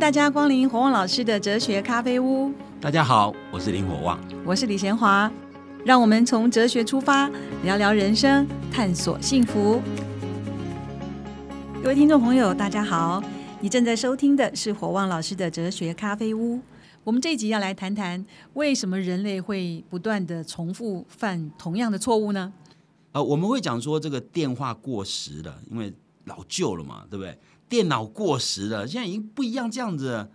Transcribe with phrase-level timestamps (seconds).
[0.00, 2.50] 大家光临火旺老师的哲学咖啡屋。
[2.80, 5.30] 大家好，我是林火旺，我是李贤华。
[5.84, 7.30] 让我们从哲学出发，
[7.64, 9.78] 聊聊人生，探索幸福。
[11.82, 13.22] 各位听众朋友，大家好，
[13.60, 16.58] 你正在收听的是火旺老师的哲学咖啡屋。
[17.04, 18.24] 我们这一集要来谈谈，
[18.54, 22.50] 为什么人类会不断的重复犯同样的错误呢？
[23.12, 25.92] 呃，我们会讲说这个电话过时了，因为
[26.24, 27.38] 老旧了嘛，对不对？
[27.70, 30.28] 电脑过时了，现在已经不一样这样子。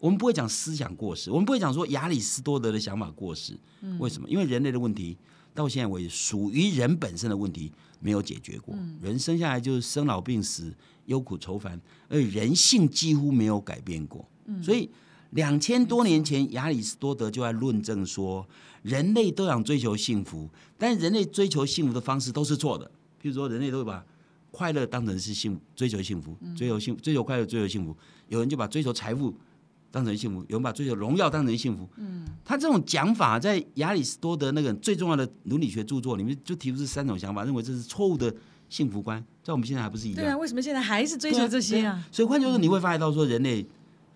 [0.00, 3.58] 我们不会讲思想过时，我们不会讲说亚里士多德的想法过时。
[3.98, 4.28] 为什么？
[4.30, 5.16] 因为人类的问题
[5.54, 7.70] 到现在为止，属于人本身的问题
[8.00, 8.74] 没有解决过。
[9.02, 10.72] 人生下来就是生老病死、
[11.06, 14.24] 忧苦愁烦，而人性几乎没有改变过。
[14.62, 14.88] 所以
[15.30, 18.48] 两千多年前，亚里士多德就在论证说，
[18.82, 22.86] 人类都想追求幸福，但人类追求幸福的方式都是错的。
[23.20, 24.06] 譬如说，人类都会把
[24.50, 27.96] 快乐当成是幸福追求幸福，追求幸追求快乐，追求幸福。
[28.28, 29.34] 有人就把追求财富
[29.90, 31.88] 当成幸福，有人把追求荣耀当成幸福。
[31.96, 38.34] 嗯，他这种讲法在亚里士多德那个最重要的伦理学著作里面就提出这三种想法，认为这是错误的
[38.68, 39.24] 幸福观。
[39.42, 40.16] 在我们现在还不是一样？
[40.16, 42.04] 对啊，为什么现在还是追求这些啊？
[42.10, 43.64] 所以换句话说，你会发现到说人类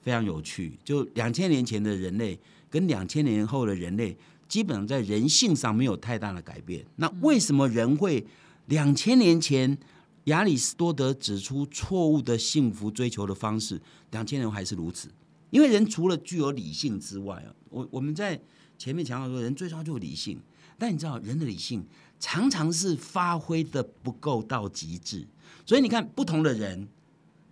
[0.02, 0.78] 非常有趣。
[0.84, 4.14] 就两千年前的人类跟两千年后的人类，
[4.48, 6.84] 基本上在人性上没有太大的改变。
[6.96, 8.26] 那为什么人会
[8.66, 9.78] 两千年前？
[10.24, 15.08] 亚里士多德指出错误的幸福追求的方式，两千年还是如此。
[15.50, 18.40] 因为人除了具有理性之外啊，我我们在
[18.78, 20.40] 前面强调说，人最重要就是理性。
[20.78, 21.84] 但你知道，人的理性
[22.18, 25.26] 常常是发挥的不够到极致。
[25.66, 26.88] 所以你看，不同的人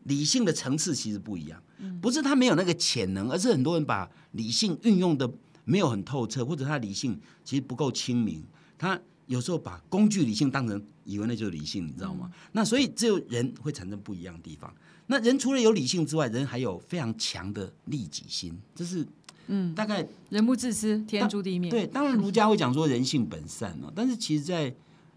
[0.04, 1.62] 理性的层次其实不一样，
[2.00, 5.30] 不是他没有那个潜能，而是很多人把理性运用的
[5.64, 8.42] 没有很透彻，或者他理性其实不够清明。
[8.78, 8.98] 他
[9.30, 12.28] 有时候把工具理性当成以为那就是理性，你知道吗？
[12.50, 14.74] 那所以只有人会产生不一样的地方。
[15.06, 19.06] 那人除了有理性之外，人还有非常强的利己心，这是
[19.46, 21.70] 嗯，大概人不自私，天诛地灭。
[21.70, 24.74] 对，当然儒家会讲说人性本善哦， 但是其实，在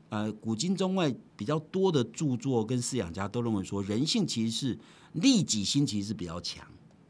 [0.10, 4.80] 呃古今中外比较多的著作跟思想家都认为说，人性其实是
[5.14, 6.64] 利己心其实是比较强，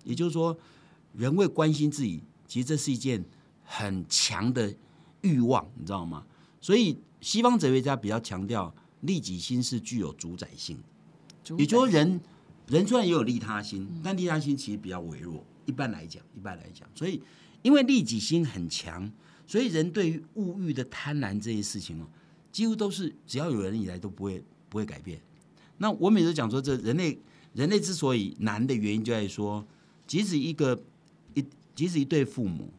[0.06, 0.58] 也就是说，
[1.12, 3.26] 人为关心自己，其实这是一件
[3.66, 4.74] 很强的
[5.20, 6.26] 欲望，你知道吗？
[6.64, 10.78] 所以，西方哲学家比较强调利己心是具有主宰性，
[11.58, 12.22] 也就是说，人
[12.68, 15.44] 人虽然也有利他心，但利他心其实比较微弱。
[15.66, 17.22] 一般来讲，一般来讲，所以
[17.64, 19.12] 因为利己心很强，
[19.46, 22.08] 所以人对于物欲的贪婪这些事情哦，
[22.50, 25.20] 几乎都是只要有人以来都不会不会改变。
[25.80, 27.20] 那我每次讲说，这人类
[27.54, 29.68] 人类之所以难的原因，就在于说，
[30.08, 30.82] 即使一个
[31.34, 31.44] 一
[31.76, 32.70] 即使一对父母。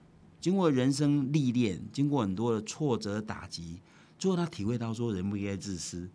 [0.44, 3.80] 经过人生历练，经过很多的挫折打击，
[4.18, 6.06] 最后他体会到说人不应该自私。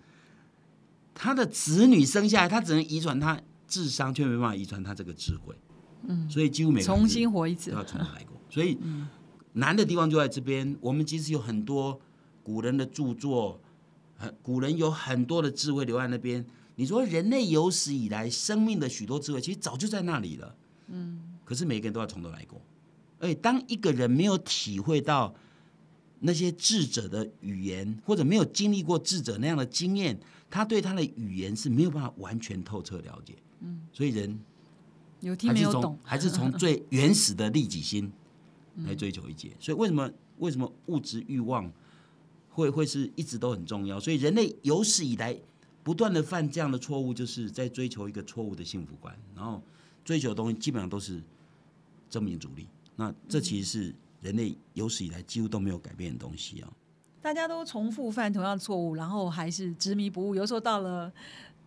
[1.16, 5.56] 他的子女生下来，他只能遗传他智商，却没办法遗传他这个智慧。
[6.04, 8.40] 嗯，所以几乎每重新活一次要重新来过。
[8.52, 8.78] 所以
[9.54, 10.78] 难的地方就在这边。
[10.80, 12.00] 我们其实有很多
[12.44, 13.60] 古人的著作，
[14.44, 16.46] 古人有很多的智慧留在那边。
[16.76, 20.56] 你说人类有史以来生命的许多智慧，其实早就在那里了。
[20.90, 22.62] 嗯，可是每个人都要从头来过。
[23.20, 25.34] 哎，当一个人没有体会到
[26.20, 30.20] 那些智者的语言，或者没有经历过智者那样的经验，
[30.50, 33.36] 他对他的语言是没有办法完全透彻了解。
[33.62, 34.40] 嗯，所以人
[35.22, 38.12] 有听没有懂，还是从最原始的利己心
[38.86, 39.52] 来追求一切。
[39.60, 41.72] 所以为什么为什么物质欲望
[42.50, 44.00] 会会是一直都很重要？
[44.00, 45.38] 所以人类有史以来
[45.84, 49.62] 不断的犯这样的错误，就是在追求一个错误的幸福观，然后
[50.06, 51.22] 追求的东西基本上都是
[52.10, 52.68] 正面主力。
[53.00, 56.68] 那这其实是人类有史以来几乎都没有改变的东西啊！
[57.22, 61.10] 大家都重复犯同样的错误，然后还是执迷不悟，有时候到了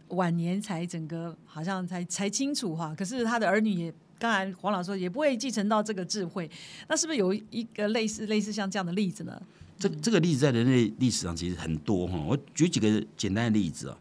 [0.09, 2.95] 晚年才整个好像才才清楚哈。
[2.95, 6.51] 可是他的儿女也，刚才黄老师说也不会继承到这个智慧。
[6.87, 9.43] 那是不是有一个类似类似像这样的例子呢？
[9.79, 12.23] 这这个例子在人类历史上其实很多哈。
[12.29, 13.99] 我举几个简单的例子啊。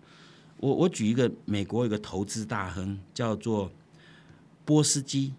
[0.58, 3.72] 我我举一个美国一个投资大亨叫做
[4.66, 5.32] 波斯基。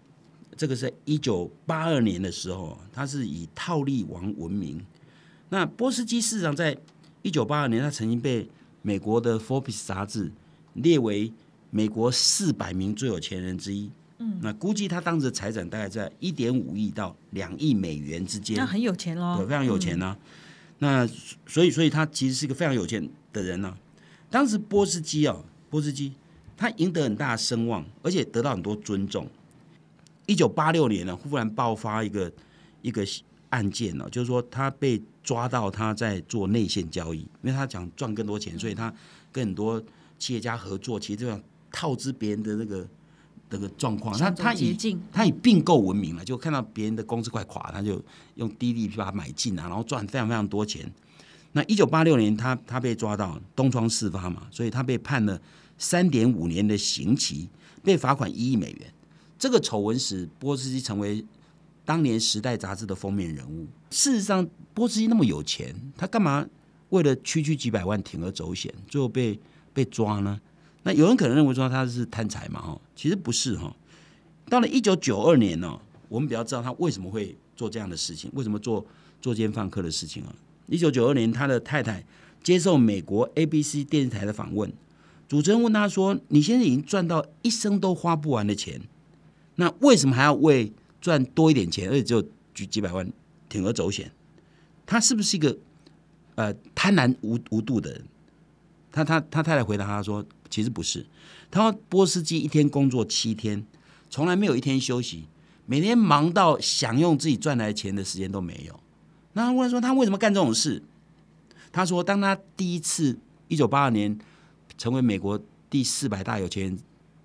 [0.55, 4.83] 这个是一九八二年的时候，他是以套利王闻名。
[5.49, 6.75] 那波斯基事实上在
[7.21, 8.49] 一九八二年，他曾经被
[8.81, 10.31] 美国的《Forbes》杂志
[10.73, 11.31] 列为
[11.69, 13.89] 美国四百名最有钱人之一。
[14.19, 18.57] 嗯，那估计他当时的财产大概在一点五亿到两亿美元之间。
[18.57, 20.17] 那很有钱哦，对，非常有钱呢。
[20.79, 21.07] 那
[21.47, 23.75] 所以，所以他其实是一个非常有钱的人呢。
[24.29, 25.37] 当时波斯基啊，
[25.69, 26.13] 波斯基
[26.57, 29.27] 他赢得很大的声望，而且得到很多尊重。
[30.25, 32.31] 一九八六年呢，忽然爆发一个
[32.81, 33.05] 一个
[33.49, 38.93] 案件呢，就是说他被抓到他在做内线交易，因为他想赚更多钱，所以他
[39.31, 39.81] 跟很多
[40.17, 41.41] 企业家合作，其实这样
[41.71, 42.87] 套资别人的那个
[43.49, 44.75] 那个状况，他他以
[45.11, 48.01] 他以并购闻名了，就看到别人的公司快垮，他就
[48.35, 50.91] 用低利息把它买进啊，然后赚非常非常多钱。
[51.51, 55.39] 那一九八六年他他被抓到东窗事发嘛，所以他被判了
[55.77, 57.47] 三点五年的刑期，
[57.83, 58.93] 被罚款一亿美元。
[59.37, 61.23] 这个丑闻使波斯基成为
[61.85, 63.67] 当年《时代》杂志的封面人物。
[63.89, 66.45] 事实上，波斯基那么有钱，他干嘛
[66.89, 69.39] 为了区区几百万铤而走险，最后被
[69.73, 70.39] 被抓呢？
[70.83, 73.75] 那有人可能认为说他是贪财嘛，哈，其实不是哈。
[74.49, 78.85] 到了一九九二年呢，我们比较知道他为什么会做这样的事情，为什么做
[79.21, 80.35] 作奸犯科的事情啊？
[80.67, 82.03] 一九九二年，他的太太
[82.43, 84.71] 接受美国 ABC 电视台的访问，
[85.27, 88.81] 主持人问他说：“你现在已经赚到一生都花不完的钱，
[89.55, 90.71] 那为什么还要为
[91.01, 92.21] 赚多一点钱，而且只有
[92.53, 93.11] 几几百万
[93.49, 94.11] 铤而走险？
[94.85, 95.57] 他是不是一个
[96.35, 98.03] 呃贪婪无无度的人？”
[98.91, 101.05] 他他他太太回答他说：“其实不是，
[101.49, 103.65] 他说波斯基一天工作七天，
[104.09, 105.25] 从来没有一天休息，
[105.65, 108.79] 每天忙到享用自己赚来的钱的时间都没有。”
[109.33, 110.83] 那他问说他为什么干这种事？
[111.71, 113.17] 他说，当他第一次
[113.47, 114.15] 一九八二年
[114.77, 115.41] 成为美国
[115.71, 116.79] 第四百大有钱人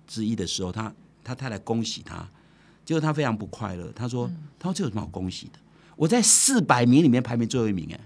[0.07, 0.91] 之一的时候，他
[1.23, 2.27] 他太太恭喜他，
[2.85, 3.91] 结果他非常不快乐。
[3.95, 4.29] 他说
[4.59, 5.59] ：“他说这有什么好恭喜的？
[5.95, 7.99] 我在四百名里面排名最后一名，哎，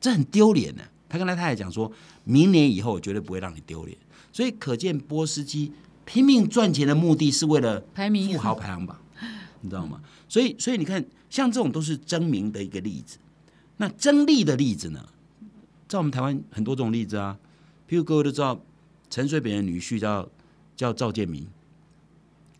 [0.00, 1.90] 这很丢脸呢。”他跟他太太讲说
[2.24, 3.96] ：“明年以后我绝对不会让你丢脸。”
[4.32, 5.72] 所以可见波斯基
[6.04, 8.98] 拼命赚钱的目的是为了排名富豪排行榜，
[9.62, 10.00] 你知道吗？
[10.28, 13.18] 所以所以你看，像这种都是争名的一个例子。
[13.78, 15.02] 那争利的例子呢？
[15.88, 17.38] 在我们台湾很多种例子啊，
[17.88, 18.60] 譬如各位都知道
[19.08, 20.28] 陈水扁的女婿叫
[20.76, 21.46] 叫赵建明，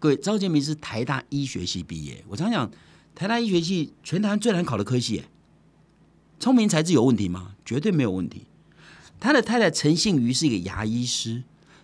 [0.01, 2.25] 各位赵建明是台大医学系毕业。
[2.29, 2.71] 我常讲，
[3.17, 5.25] 台大医学系全台湾最难考的科系，
[6.39, 7.57] 聪明才智有问题吗？
[7.65, 8.43] 绝对没有问题。
[9.19, 11.35] 他的太太陈信瑜是一个牙医师，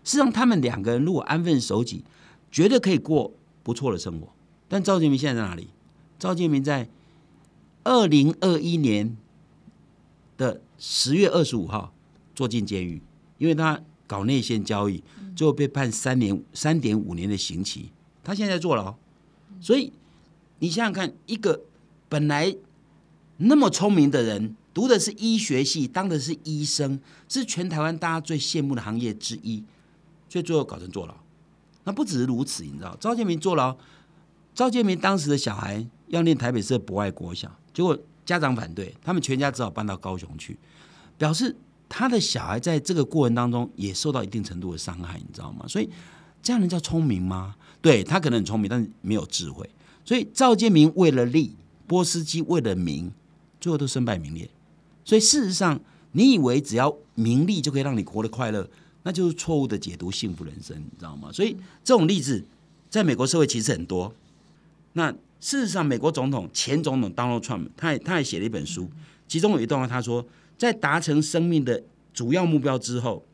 [0.05, 2.05] 事实上他们两个人如果安分守己，
[2.53, 3.33] 绝对可以过
[3.65, 4.33] 不错的生活。
[4.69, 5.71] 但赵建明现在在哪里？
[6.17, 6.89] 赵建明在
[7.83, 9.17] 二零二一年
[10.37, 11.93] 的十月二十五号
[12.33, 13.03] 坐进监狱，
[13.39, 15.03] 因为他搞内线交易，
[15.35, 17.91] 最后被判三年三点五年的刑期。
[18.25, 18.94] 他现在坐牢，
[19.61, 19.93] 所以
[20.59, 21.61] 你想想看，一个
[22.09, 22.56] 本来
[23.37, 26.99] 那么聪明的人，读的是医学系，当的是医生，
[27.29, 29.62] 是全台湾大家最羡慕的行业之一，
[30.29, 31.15] 却最后搞成坐牢。
[31.85, 33.76] 那不只是如此，你知道，赵建明坐牢，
[34.55, 40.56] 赵建明当时的小孩要念台北市的博爱国小，结果家长反对，他们全家只好搬到高雄去，
[41.19, 41.55] 表示
[41.88, 45.67] 他的小孩在这个过程当中也受到一定程度的伤害，你知道吗？
[45.69, 45.91] 所以
[46.44, 47.56] 这样人叫聪明吗？
[47.81, 49.69] 对他可能很聪明，但是没有智慧。
[50.05, 51.56] 所以赵建明为了利，
[51.87, 53.11] 波斯基为了名，
[53.61, 54.49] 最后都身败名裂。
[55.05, 55.81] 所以事实上，
[56.12, 58.69] 你以为只要名利就可以让你活得快乐，
[59.02, 61.32] 那就是错误的解读幸福人生，你知道吗？
[61.32, 62.44] 所以这种例子
[62.91, 64.14] 在美国社会其实很多。
[64.93, 65.11] 那
[65.41, 68.88] 事实上，美国总统前总统 Donald Trump，他也他也写了一本书，
[69.26, 70.26] 其中有一段话，他说，
[70.56, 71.82] 在达成生命的
[72.12, 73.25] 主要目标之后，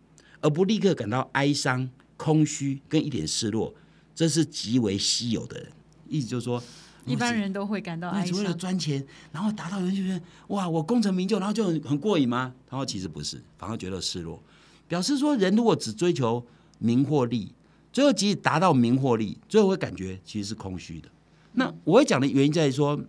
[0.40, 1.90] 而不立刻感到哀伤、
[2.20, 3.74] 空虚跟一点失落，
[4.14, 5.72] 这是极为稀有的人。
[6.06, 6.62] 意思就是说，
[7.06, 8.52] 一般人都会感到哀你只为了。
[8.52, 9.02] 赚钱，
[9.32, 12.52] 然后达到人就觉得哇，我功成名就，然后就很很过瘾吗？
[12.68, 14.38] 他说其实不是，反而觉得失落，
[14.86, 16.44] 表示说人如果只追求
[16.78, 17.54] 名或利，
[17.90, 21.08] 最后即使达到名或利，最后会感觉其实是空虚的。
[21.52, 23.00] 那我会讲的原因在于说，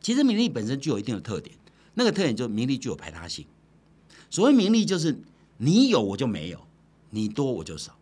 [0.00, 1.54] 其实名利本身具有一定的特点，
[1.92, 3.44] 那个特点就是名利具有排他性。
[4.30, 5.20] 所谓名利，就是
[5.58, 6.66] 你有我就没有，
[7.12, 7.96] 你多我就少。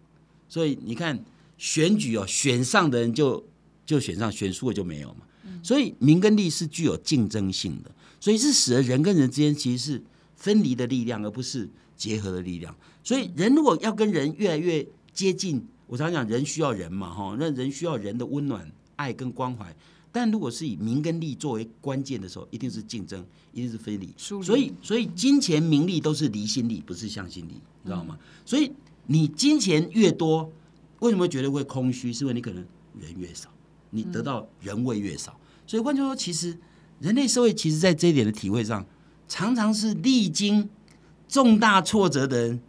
[0.48, 1.22] 所以你看
[1.58, 3.44] 选举哦，选上的人就
[3.84, 5.26] 就选上，选输了就没有嘛。
[5.62, 10.02] 所以名跟利是具有竞争性的，所以是使得人跟人之间其实是
[10.36, 12.74] 分离的力量，而不是结合的力量。
[13.04, 19.74] 所以人如果要跟人越来越接近，我常讲人需要人嘛，哈，那人需要人的温暖、爱跟关怀。
[20.12, 24.08] 但如果是以名跟利作为关键的时候，一定是竞争，一定是分离。
[24.16, 28.18] 疏离所以，所以金钱、名利都是离心力，不是向心力，你知道吗？
[28.44, 28.72] 所以
[29.12, 30.52] 你金钱越多，
[31.00, 32.12] 为什么觉得会空虚？
[32.12, 32.64] 是因为你可能
[33.00, 33.48] 人越少，
[33.90, 35.36] 你得到人味越少。
[35.66, 36.56] 所以换句话说，其实
[37.00, 38.86] 人类社会其实在这一点的体会上，
[39.26, 40.68] 常常是历经
[41.26, 42.60] 重大挫折的人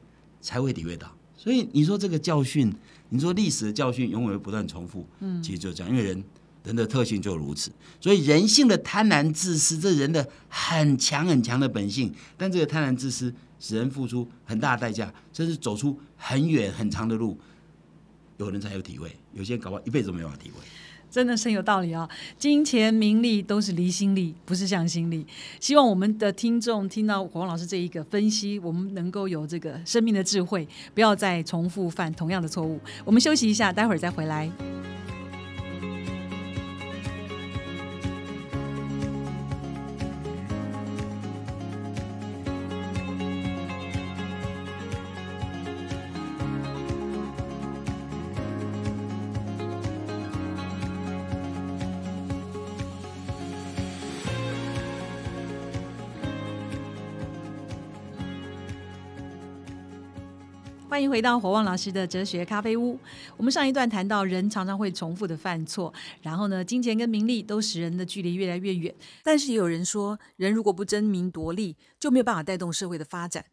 [0.42, 1.16] 才会体会到。
[1.38, 2.74] 所以你说这个教训，
[3.10, 6.24] 你说历史的教训永远会不断重复，嗯，其实就这样，因为人
[6.64, 7.72] 人的特性就如此。
[8.00, 17.39] 所以人性的贪婪自私，这人的很强很强的本性，但这个贪婪自私使人付出很大的代价，甚至走出很远很长的路。
[18.38, 20.60] 有人才有体会，有些人搞不好一辈子都没办法体会。
[21.12, 22.10] 真的深有道理啊！
[22.39, 25.27] 金钱、名利都是离心力，不是向心力。
[25.60, 30.65] 希望我们的听众听到黄老师这一个分析，我们能够有这个生命的智慧，
[30.96, 32.80] 不要再重复犯同样的错误。
[33.03, 34.50] 我们休息一下，待会儿再回来。
[60.92, 63.00] 欢迎回到火旺老师的哲学咖啡屋。
[63.38, 68.94] 我们上一段谈到，人常常会重复的犯错，然后呢，金钱跟名利都使人的距离越来越远。
[69.24, 73.46] 但是也有人说，人如果不争名夺利，就没有办法带动社会的发展。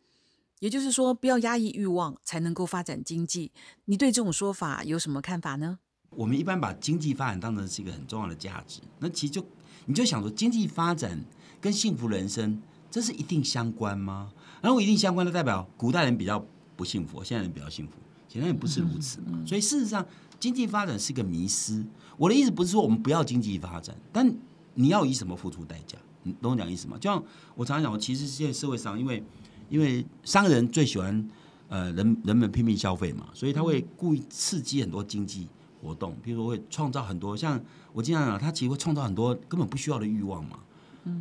[0.58, 3.52] 也就是说，不要压抑欲望，才能够发展经济。
[3.84, 5.78] 你对这种说法有什么看法呢？
[6.10, 9.46] 我们一般把经济发展当成是一个很重要的价值，那其实就
[9.86, 11.16] 你就想说，经济发展
[11.60, 14.32] 跟幸福人生，这是一定相关吗？
[14.60, 16.44] 然后一定相关的代表，古代人比较。
[16.78, 17.94] 不幸福，现在人比较幸福，
[18.28, 19.42] 显然也不是如此嘛。
[19.44, 20.06] 所以事实上，
[20.38, 21.84] 经济发展是个迷失。
[22.16, 24.32] 我的意思不是说我们不要经济发展，但
[24.74, 25.98] 你要以什么付出代价？
[26.22, 26.96] 你懂我讲意思吗？
[27.00, 27.20] 就像
[27.56, 29.20] 我常常讲，我其实现在社会上，因为
[29.68, 31.28] 因为商人最喜欢
[31.68, 35.48] 呃人人们拼命消费嘛，所以他会故意刺激很多经济
[35.82, 37.60] 活动，比如说会创造很多像
[37.92, 40.60] 我经常讲，他其实会创造很多根本不需要的欲望嘛。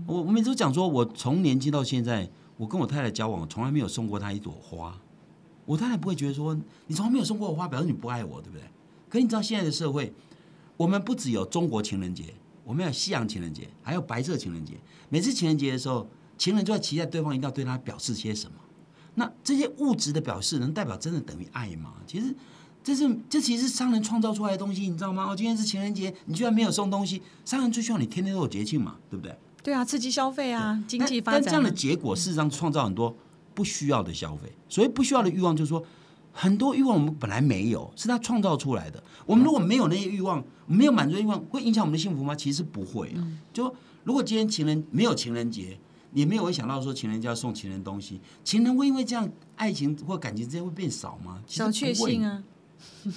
[0.05, 4.99] 我我每次都讲说，我从年轻到现在，我跟我太太交往，从来没有送过她一朵花。
[5.67, 6.57] 我当然不会觉得说
[6.87, 8.63] 你从来没有送过我花，表示你不爱我，对不对？
[9.09, 10.13] 可你知道现在的社会，
[10.77, 12.33] 我们不只有中国情人节，
[12.63, 14.75] 我们有西洋情人节，还有白色情人节。
[15.09, 16.07] 每次情人节的时候，
[16.37, 18.57] 情人就在期待对方一定要对他表示些什么。
[19.15, 21.93] 那这些物质的表示，能代表真的等于爱吗？
[22.07, 22.33] 其实
[22.83, 25.25] 这是这其实是商人创造出来的东西，你知道吗？
[25.29, 29.35] 哦，今天是情人节，你居然没有送东西，商人最希望你天天都有节庆嘛，对不对？
[29.63, 31.41] 对啊，刺激消费啊，经济发展。
[31.43, 33.15] 但这样的结果事实上创造很多。
[33.57, 35.83] 不需要的消费，所以不需要的欲望就是说，
[36.31, 39.03] 很多欲望我们本来没有，是他创造出来的。
[39.25, 42.35] 我们如果没有那些欲望，没有满足欲望，会影响我们的幸福吗？
[42.35, 43.11] 其实不会。
[43.51, 43.73] 就
[44.03, 45.79] 如果今天情人没有情人节，
[46.13, 51.41] 也没有会想到说情人节要送情人东西，情人会因为这样爱情或感情之间会变少吗？
[51.47, 52.43] 小确幸啊，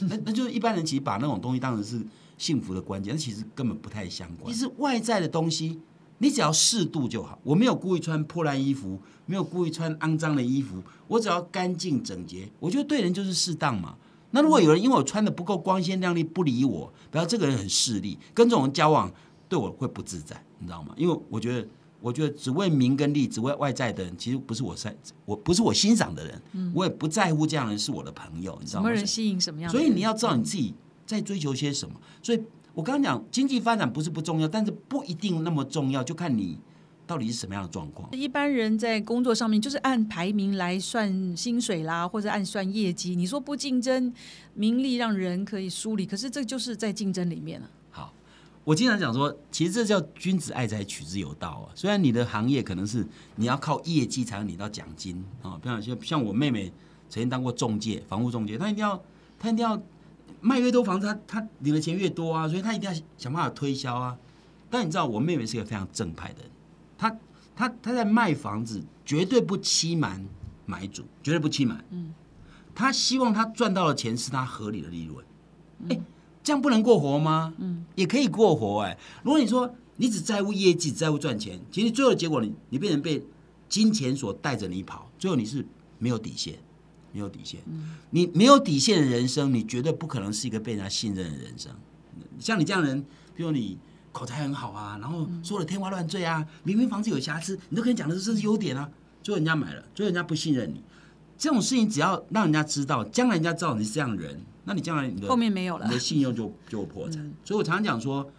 [0.08, 2.02] 那那就是一般人其实把那种东西当成是
[2.38, 4.50] 幸福的关键，那其实根本不太相关。
[4.50, 5.78] 其实外在的东西。
[6.22, 7.38] 你只要适度就好。
[7.42, 12.46] 我没有故意穿破烂衣服，没有故意穿肮脏的衣服，我只要干净整洁。
[12.60, 13.96] 我觉得对人就是适当嘛。
[14.32, 19.10] 那如果有人因为我穿的不够光鲜亮丽不理我，表示这个人很势利，跟这种人交往
[19.48, 20.94] 对我会不自在，你知道吗？
[20.96, 21.66] 因为我觉得，
[22.00, 28.88] 我觉得只为名跟利，只为外在的人，其实不是我在，我不是我欣赏的人，我也不在乎这样的人是我的朋友，你知道吗？
[28.88, 29.70] 什么人吸引什么样？
[29.70, 30.74] 所以你要知道你自己
[31.06, 31.98] 在追求些什么。
[32.22, 32.42] 所以。
[32.72, 36.58] 我刚刚讲经济发展不是不重要，但是不一定那么重要，就看你
[37.06, 38.08] 到底是什么样的状况。
[38.12, 43.16] 一般人在工作上面就是按排名来算薪水啦，或者按算业绩。
[43.16, 44.12] 你说不竞争，
[44.54, 47.68] 名利让人可以梳理，可是这就是在竞争里面了。
[47.90, 48.14] 好，
[48.62, 51.74] 我经常讲说，其实这叫君子爱财，取之有道啊。
[51.74, 56.72] 虽然你的行业可能是你要靠业绩才能领到奖金啊，比方像像我妹妹
[57.08, 59.02] 曾经当过中介，房屋中介，她一定要
[59.38, 59.82] 她一定要。
[60.40, 64.16] 卖越多房子，他他领的钱越多啊，所以他一定要想办法推销啊。
[64.70, 66.50] 但你知道，我妹妹是一个非常正派的人，
[66.96, 67.10] 她
[67.56, 70.24] 她她在卖房子绝对不欺瞒
[70.64, 71.84] 买主，绝对不欺瞒。
[71.90, 72.14] 嗯，
[72.74, 75.24] 她希望她赚到的钱是她合理的利润。
[75.88, 76.00] 哎，
[76.42, 77.52] 这样不能过活吗？
[77.58, 78.96] 嗯，也可以过活哎。
[79.22, 83.22] 如果你说你只在乎业绩，只在乎赚钱，其实最后的结果，你你变成被
[83.68, 85.66] 金钱所带着你跑，最后你是
[85.98, 86.54] 没有底线。
[87.12, 87.60] 没有底线，
[88.10, 91.72] 你没有底线的人生，你绝对不可能是一个被人家信任的人生。
[92.38, 93.78] 像你这样人，比如你
[94.12, 98.90] 口才很好啊，然后说的天花乱坠啊，明明房子有瑕疵，你都可以讲的是这是优点啊，
[99.22, 100.82] 最后人家买了，最后人家不信任你。
[101.36, 107.32] 这种事情只要让人家知道，将来人家知道你是这样的人，那你将来你的后面没有了，你的信用就就破产。
[107.44, 108.30] 所以我常常讲说，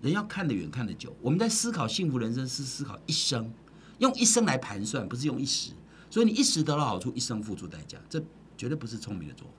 [0.00, 1.14] 人要看得远，看得久。
[1.20, 3.52] 我们在思考幸福人生，是思考一生，
[3.98, 5.72] 用一生来盘算，不是用一时。
[6.14, 8.22] 所以你一时得到好处，一生付出代价，这
[8.56, 9.54] 绝对不是聪明的做法。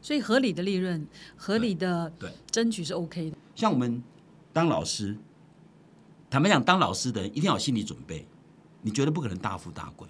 [0.00, 3.36] 所以合理的利润、合理的对争取是 OK 的。
[3.54, 4.02] 像我们
[4.50, 5.14] 当老师，
[6.30, 8.26] 坦白讲，当老师的人一定要有心理准备，
[8.80, 10.08] 你绝对不可能大富大贵，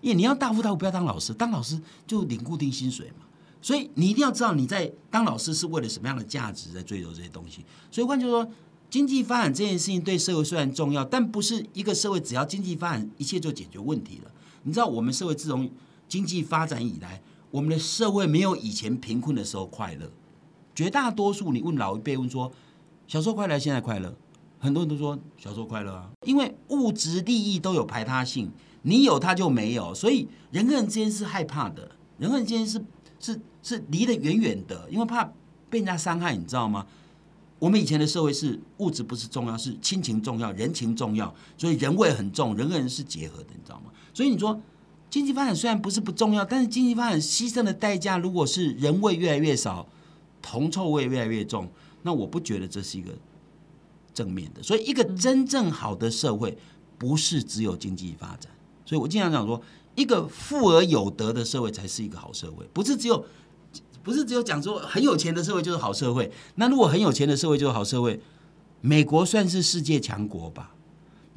[0.00, 1.34] 因为你要大富大贵，不要当老师。
[1.34, 3.26] 当老师就领固定薪水嘛，
[3.60, 7.64] 所以你一定要知道你在当老师是为了什么样的价值在追求这些东西。
[7.90, 8.52] 所以换句话说，
[8.88, 14.30] 经济发展这件事情对社会虽然重要，但不是一个社会只要经济发展，一切就解决问题了。
[14.66, 15.70] 你知道我们社会自从
[16.08, 20.10] 经济发展以来，我们的社会没有以前贫困的时候快乐。
[20.74, 22.50] 绝大多数，你问老一辈问说，
[23.06, 24.12] 小时候快乐，现在快乐，
[24.58, 28.50] 很多人都说小时候快乐啊，因为物质利益都有排他性，
[28.82, 32.84] 你有他就没有，所以人跟人之间是害怕的，人跟人之间是
[33.20, 35.24] 是是离得远远的，因为怕
[35.70, 36.84] 被人家伤害，你知道吗？
[37.60, 43.92] 我们以前的社会是物质不是重要，是亲情重要，人情重要，所以人味很重，人跟人是结合的，你知道吗？
[44.16, 44.58] 所以你说
[45.10, 49.86] 经济发展虽然不是不重要，但是经济发展牺牲的代价，如果是人味越来越少，
[50.40, 51.70] 铜臭味越来越重。
[52.00, 53.10] 那我不觉得这是一个
[54.14, 56.56] 正面的，所以一个真正好的社会
[56.96, 58.50] 不是只有经济发展，
[58.86, 59.60] 所以我经常讲说，
[59.94, 63.22] 一个富而有德的社会才是一个好社会，不是只有
[64.02, 66.32] 不是只有讲说很有钱的社会就是好社会。
[66.54, 68.18] 那如果很有钱的社会就是好社会，
[68.80, 70.72] 美国算是世界强国吧？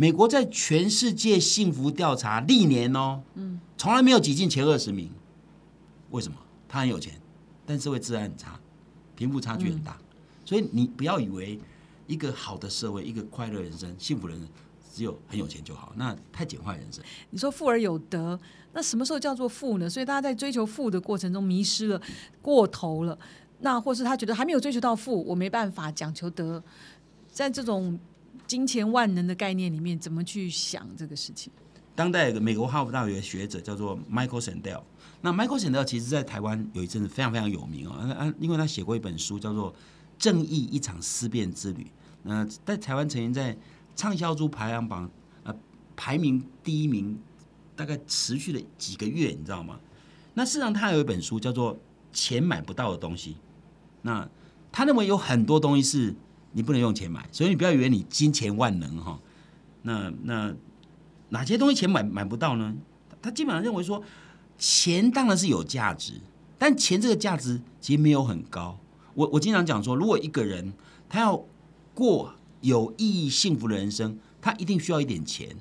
[0.01, 5.11] 美国在全世界幸福调查历年哦，嗯，从来没有挤进前二十名，
[6.11, 6.37] 为什么？
[6.69, 7.19] 他很有钱，
[7.65, 8.57] 但社会治安很差，
[9.17, 9.97] 贫富差距很大。
[10.45, 11.59] 所以你不要以为
[12.07, 14.47] 一个好的社会、一个快乐人生、幸福人生，
[14.95, 17.03] 只有很有钱就好，那太简化人生。
[17.31, 18.39] 你说富而有德，
[18.71, 19.89] 那什么时候叫做富呢？
[19.89, 22.01] 所以大家在追求富的过程中迷失了、
[22.41, 23.19] 过头了，
[23.59, 26.63] 那或是他觉得还没有追求到富，我没办法讲求德，
[27.29, 27.99] 在这种
[28.49, 31.53] 金钱万能的概念里面，怎么去想这个事情？
[31.95, 34.81] 当代美国哈佛大学学者叫做 Michael Sandel，
[35.21, 39.73] 那 Michael Sandel 其实在台湾有一阵子非常非常有名啊，啊，因为他写过一本书叫做。
[40.19, 41.87] 正义一场思辨之旅。
[42.23, 43.57] 那在台湾曾经在
[43.95, 45.09] 畅销书排行榜
[45.43, 45.55] 呃
[45.95, 47.17] 排名第一名，
[47.73, 49.79] 大概持续了几个月，你知道吗？
[50.33, 51.73] 那事实上他有一本书叫做
[52.11, 53.31] 《钱买不到的东西》。
[54.01, 54.29] 那
[54.73, 56.13] 他认为有很多东西是
[56.51, 59.19] 你不能用钱买，所以你不要以为你金钱万能哈。
[59.83, 60.53] 那那
[61.29, 62.75] 哪些东西钱买买不到呢？
[63.21, 64.01] 他基本上认为说，
[64.57, 66.13] 钱当然是有价值，
[66.57, 68.79] 但钱这个价值其实没有很高。
[69.13, 70.73] 我我经常讲说，如果一个人
[71.07, 71.45] 他要
[71.93, 75.55] 过有意义、幸福的人生，他一定需要一点钱，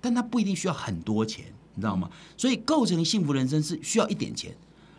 [0.00, 2.10] 但他不一定需要很多钱，你知道吗？
[2.36, 4.56] 所以构成幸福人生是需要一点钱。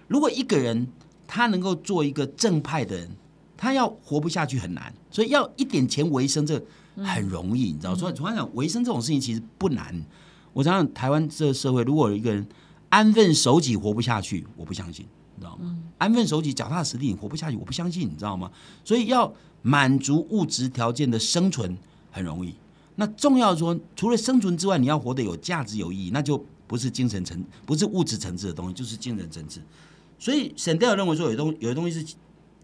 [0.07, 0.87] 如果一个人
[1.27, 3.11] 他能够做一个正派的人，
[3.57, 6.63] 他要活不下去很难，所以要一点钱维生，这
[6.97, 7.95] 很容易，你知道？
[7.95, 10.05] 所以我讲维生这种事情其实不难。
[10.53, 12.47] 我常常台湾这个社会，如果有一个人
[12.89, 15.05] 安分守己活不下去，我不相信。
[15.35, 15.77] 你知道吗？
[15.99, 17.57] 安分守己、脚踏实地，你活不下去。
[17.57, 18.51] 我不相信，你知道吗？
[18.83, 21.77] 所以要满足物质条件的生存
[22.09, 22.55] 很容易。
[22.95, 29.61] 那重要说，除了生存之外，你要活得有价值、有意义，那就不是精神层，不是物质层次的东西，就是精神层次。
[30.17, 32.15] 所以沈德尔认为说，有东有的东西是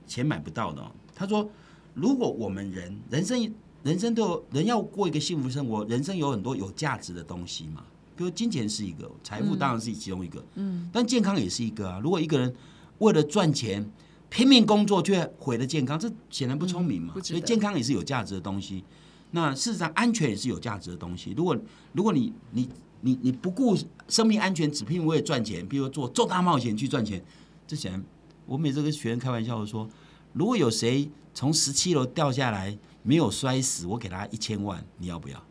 [0.08, 0.92] 钱买不到的。
[1.16, 1.50] 他说，
[1.94, 7.84] 如果我们人人生人生都有人要过一个幸福生活，人生有很多有价值的东西嘛。
[8.16, 12.00] 比如金钱是一个，财富当然是其中一个，嗯，但健康也是一个啊。
[12.00, 12.54] 如果一个人
[13.00, 13.92] 为了赚钱
[14.30, 17.16] 拼命工作，却毁了健康，这显然不聪明嘛。
[17.24, 18.84] 所以健康也是有价值的东西。
[19.32, 21.34] 那事实上，安全也是有价值的东西。
[21.36, 21.58] 如果
[21.94, 22.70] 如果你你
[23.02, 23.76] 你你不顾
[24.08, 27.20] 生命安全，只拼命为了赚钱，比如做重大冒险去赚钱，
[27.66, 28.04] 这显然
[28.45, 29.89] 我每次跟学员开玩笑的说，
[30.34, 35.43] 如果有谁从十七楼掉下来没有摔死，我给他一千万，你要不要？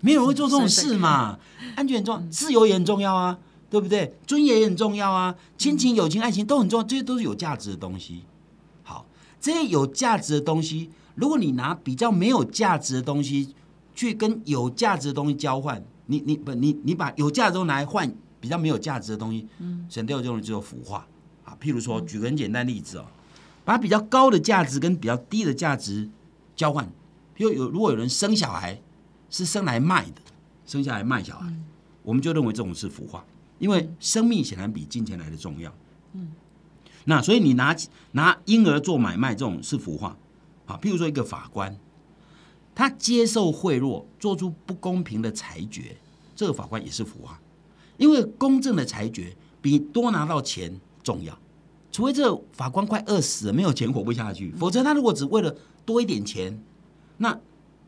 [0.00, 1.38] 没有人会做这种事嘛？
[1.76, 4.14] 安全很重要，自由也很重要啊，对不对？
[4.26, 8.22] 尊严也很重要啊，亲情、友情、爱情都很重要，这些都是有价值的东西。
[8.82, 9.04] 好，
[9.40, 13.54] 这些有价值的东西，如果你拿比较没有价值的东西
[13.94, 21.06] 去跟有价值的东西交换，你你不你你把有价值东西拿来换比较没有价值的东西，嗯，省掉这种只有腐化啊。
[21.60, 23.06] 譬如说，举个很简单例子哦，
[23.64, 26.08] 把比较高的价值跟比较低的价值
[26.56, 26.90] 交换，
[27.34, 28.80] 比如有如果有人生小孩。
[29.32, 30.20] 是生来卖的，
[30.66, 31.46] 生下来卖小孩，
[32.02, 33.24] 我们就认为这种是腐化，
[33.60, 35.72] 因为生命显然比金钱来的重要。
[36.14, 36.32] 嗯，
[37.04, 37.76] 那所以你拿
[38.10, 40.16] 拿婴儿做买卖，这种是腐化。
[40.66, 41.78] 啊，譬如说一个法官，
[42.74, 45.96] 他接受贿赂，做出不公平的裁决，
[46.34, 47.40] 这个法官也是腐化，
[47.98, 51.38] 因为公正的裁决比多拿到钱重要。
[51.92, 56.62] 除非这法官快饿死了，没有钱活不下去，否则他如果只为了多一点钱，
[57.18, 57.38] 那。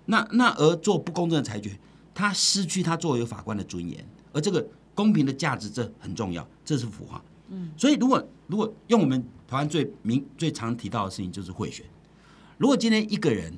[0.04, 1.78] 那那而做不公正的裁决，
[2.12, 7.22] 他失去他作为法官的尊严，而这个公平的价值这很重要，这是腐化。
[7.50, 11.86] 嗯，所以如果如果用我们台湾最明最常提到的事情就是贿选，
[12.58, 13.54] 如果今天一个人，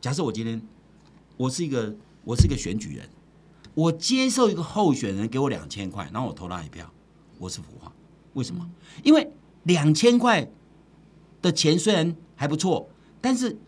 [0.00, 0.62] 假设我今天
[1.36, 3.08] 我是一个我是一个选举人，
[3.74, 6.88] 我接受一个候选人给我两千块，然后我投他一票，
[7.36, 7.92] 我是腐化。
[8.34, 8.64] 为什么？
[9.02, 9.28] 因为
[9.64, 10.50] 两千块
[11.42, 12.88] 的钱虽然还不错，
[13.20, 13.58] 但是。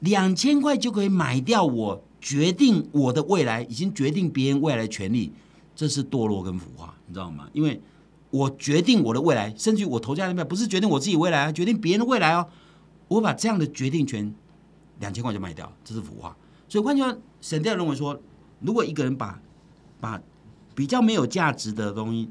[0.00, 5.32] 两千块就可以买掉我决定我的未来，已经决定别人未来的权利，
[5.74, 7.48] 这是堕落跟腐化，你知道吗？
[7.54, 7.80] 因为
[8.28, 12.46] 我决定我的未来，甚至我投下那票不是决定我自己未来啊，决定别人的未来哦。
[13.08, 14.34] 我把这样的决定权
[15.00, 16.36] 两千块就卖掉，这是腐化。
[16.68, 18.20] 所以换句话，沈掉认为说，
[18.60, 19.40] 如果一个人把
[20.00, 20.20] 把
[20.74, 22.28] 比较没有价值的东西，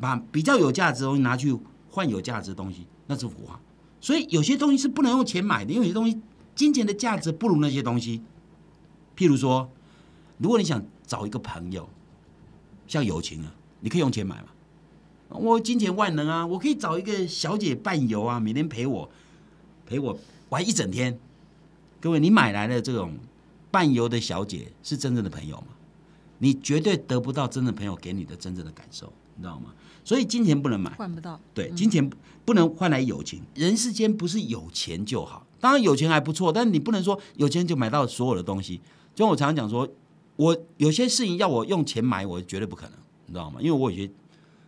[0.00, 1.56] 把比较有价值的东西拿去
[1.94, 3.60] 换有价值的东西，那是腐化。
[4.00, 6.20] 所以有些东西是不能用钱买的，因为有些东西
[6.56, 8.20] 金钱的价值不如那些东西。
[9.16, 9.70] 譬如说，
[10.38, 11.88] 如果你想找一个朋友，
[12.88, 14.48] 像友情啊，你可以用钱买嘛。
[15.28, 19.08] 我金钱万能啊，我可以找一个小姐伴游啊，每天陪我
[19.86, 21.16] 陪我玩一整天。
[22.00, 23.14] 各位，你买来的这种
[23.70, 25.68] 伴游的小姐是真正的朋友吗？
[26.44, 29.72] 你绝对得不到真正朋友给你的真正的感受，你知道吗？
[30.04, 31.40] 所以金钱不能买，换不到。
[31.54, 32.10] 对，金钱
[32.44, 33.40] 不能换来友情。
[33.54, 38.76] 人世间不是有钱就好，当然有钱还不错，但是你不能说有钱就买到所有的东西。
[39.14, 39.88] 就像我常常讲说，
[40.36, 42.92] 我有些事情要我用钱买，我绝对不可能，
[43.24, 43.58] 你知道吗？
[43.58, 44.10] 因为我有些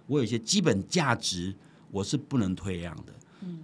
[0.06, 1.54] 我有些基本价值
[1.90, 3.12] 我是不能退让的。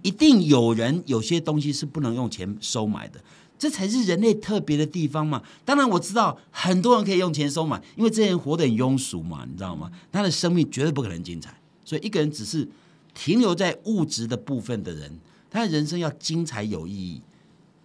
[0.03, 3.19] 一定有人有些东西是不能用钱收买的。
[3.63, 5.41] 这才是人类特别的地方嘛！
[5.63, 9.89] 当然我知道很多人可以用钱收买，因为这些人活得很庸俗嘛，你知道吗？
[10.11, 11.57] 他的生命绝对不可能精彩。
[11.85, 12.67] 所以一个人只是
[13.13, 15.17] 停留在物质的部分的人，
[15.49, 17.21] 他的人生要精彩有意义，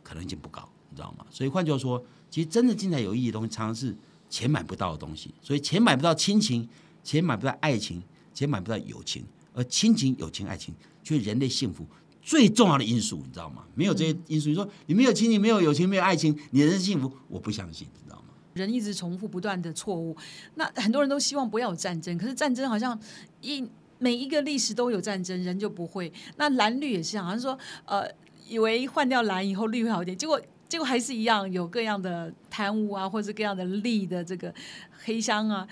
[0.03, 1.25] 可能性不高，你知道吗？
[1.31, 3.97] 所以换句话说，其实真的精彩有意义的东西，常常是
[4.29, 5.33] 钱买不到的东西。
[5.41, 6.69] 所以钱买不到亲情，
[7.05, 8.03] 钱买不到爱情，
[8.35, 11.87] 钱买不到友情，而亲情、友情、爱情却人类幸福。
[12.29, 13.65] 最重要的因素，你知道吗？
[13.75, 17.11] 没有这些因素，你说你没有亲情、没有友情、没有爱情，你人生幸福？
[17.27, 18.25] 我不相信，你知道吗？
[18.53, 20.15] 人一直重复不断的错误，
[20.57, 23.01] 那很多人都希望不要有战争，可是战争好像
[23.41, 23.67] 一
[23.99, 26.13] 每一个历史都有战争，人就不会。
[26.37, 28.07] 那蓝绿也是，好像说呃，
[28.47, 30.39] 以为换掉蓝以后绿会好一点，结果
[30.69, 34.55] 结果还是一样，有各样的贪污啊，或者各样的利的这个
[35.03, 35.67] 黑箱啊。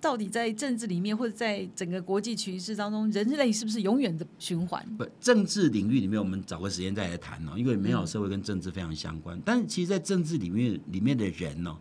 [0.00, 4.84] 到底在政治里面，或者在整个国际局势当中，人类是不是永远的循环？
[4.96, 7.52] 不，政治领域里面，我们找个时间再来谈哦。
[7.56, 9.40] 因为美好社会跟政治非常相关。
[9.44, 11.76] 但是，其实，在政治里面里面的人呢，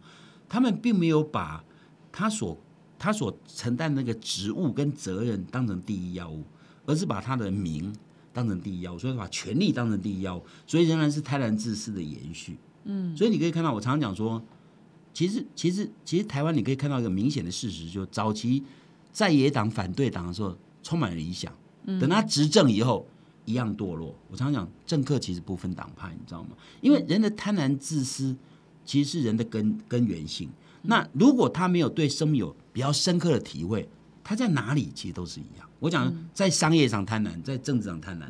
[0.49, 1.63] 他们并没有把
[2.11, 2.57] 他所
[2.97, 6.43] 他所承担那个职务跟责任当成第一要务，
[6.85, 7.95] 而是把他的名
[8.33, 12.57] 当成第一要务，所以把权力当成第一要务，所以仍然是泰然自私的延续。
[12.85, 14.43] 嗯，所以你可以看到，我常常讲说。
[15.17, 18.61] 其实，其实，其实台湾你可以看到一个明显的事实，就早期
[19.11, 21.51] 在野党反对党的时候充满理想，
[21.99, 23.03] 等他执政以后
[23.43, 24.13] 一样堕落。
[24.29, 26.49] 我常常讲，政客其实不分党派，你知道吗？
[26.81, 28.35] 因为人的贪婪自私
[28.85, 30.47] 其实是人的根根源性。
[30.83, 33.89] 那如果他没有对生命有比较深刻的体会，
[34.23, 35.67] 他在哪里其实都是一样。
[35.79, 38.25] 我讲在商业上贪婪，在政治上贪婪，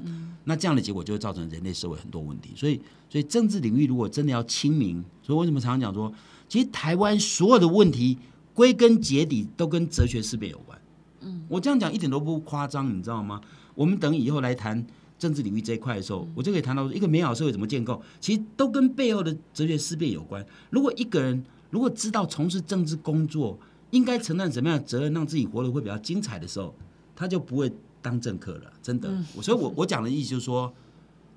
[0.45, 2.51] 那这样的结果就会造成人类社会很多问题。
[2.55, 6.09] 所以，所以政治领域如果真的要清明，所以为什么常常讲说？
[6.47, 8.17] 其实台湾所有的问题
[8.53, 10.79] 归根结底都跟哲学思辨有关。
[11.21, 13.41] 嗯，我这样讲一点都不夸张，你知道吗？
[13.75, 14.85] 我们等以后来谈
[15.19, 20.45] 政治领域这一块的时候，我就可以谈到一个美好社会怎么建构，其实都跟背后的哲学思辨有关。
[20.69, 23.59] 如果一个人如果知道从事政治工作
[23.91, 26.73] 应该承担什么样的责任，让自己活得会比较精彩的时候，
[27.15, 28.71] 他就不会当政客了。
[28.81, 30.73] 真的，所以我我讲的意思就是说，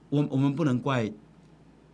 [0.08, 1.12] 我我们不能怪。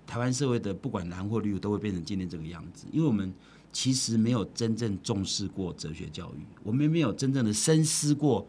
[0.07, 3.33] 台湾社会的不管蓝或绿，都会变成今天这个样子，因为我们
[3.73, 8.47] 其实没有真正重视过哲学教育，我们没有真正的深思过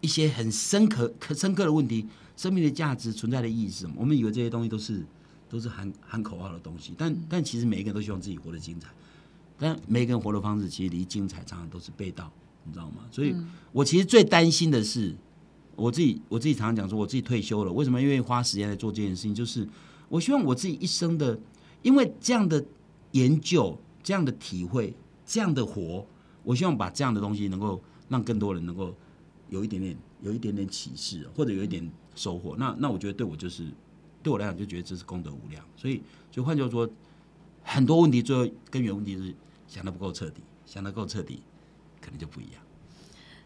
[0.00, 3.96] 一些很深刻、可深刻的问题：生命的价值、存在的意义是什么？
[3.98, 5.02] 我们以为这些东西都是
[5.48, 8.88] 都是喊喊口号的东西，但但其实每一个人都希望自己活得精彩，
[9.58, 12.30] 但每一个人活的方式其实离精彩常常都是背道，
[12.64, 13.06] 你知道吗？
[13.10, 13.34] 所以
[13.72, 15.16] 我其实最担心的是，
[15.74, 19.34] 我自己我自己常常讲说，我自己退休了，为什么愿意花时间来做这件事情？
[19.34, 19.66] 就是。
[20.10, 21.38] 我希望我自己一生的，
[21.82, 22.62] 因为这样的
[23.12, 24.92] 研究、这样的体会、
[25.24, 26.04] 这样的活，
[26.42, 28.92] 我希望把这样的东西能够让更多人能够
[29.48, 32.56] 有一点点、有一点点启示，或者有一点收获。
[32.58, 33.68] 那那我觉得对我就是，
[34.20, 35.64] 对我来讲就觉得这是功德无量。
[35.76, 36.90] 所以，就换句话说，
[37.62, 39.32] 很多问题最后根源问题是
[39.68, 41.40] 想的不够彻底，想的够彻底，
[42.00, 42.60] 可能就不一样。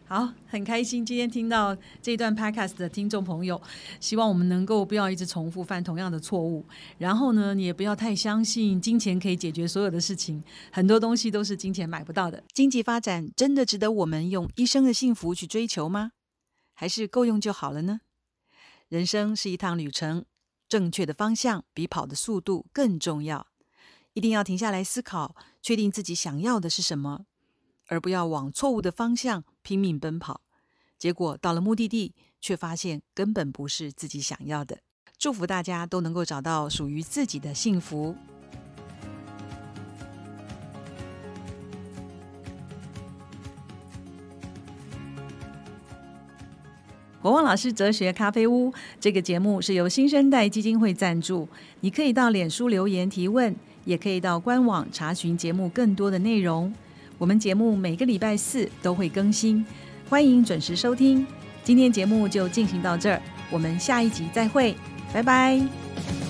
[0.07, 3.59] 好，很开心今天听到这段 podcast 的听众朋友，
[3.99, 6.63] 希望我们能够不要一直重复犯同样的错误，
[6.99, 12.43] 然后呢，你也不要太相信金钱可以解决所有的事情，很多东西都是金钱买不到的。
[12.53, 16.11] 经济发展真的值得我们用一生的幸福去追求吗？
[16.75, 18.01] 还是够用就好了呢？
[18.89, 20.23] 人生是一趟旅程，
[20.69, 23.47] 正确的方向比跑的速度更重要，
[24.13, 27.25] 一定要停下来思考，确定自己想要的是什么。
[27.87, 30.41] 而不要往错误的方向拼命奔跑，
[30.97, 34.79] 结果到了目的地，却发现根本不是自己想要的。
[35.17, 38.15] 祝福大家都能够找到属于自己的幸福。
[47.21, 56.71] 国旺老师哲学咖啡屋这个节目是由新生代基金会赞助，你可以到脸书留言提问，也可以到官网查询节目更多的内容。
[57.17, 59.65] 我们节目每个礼拜四都会更新，
[60.09, 61.25] 欢迎准时收听。
[61.63, 64.75] 今天节目就进行到这儿，我们下一集再会，
[65.13, 66.24] 拜拜。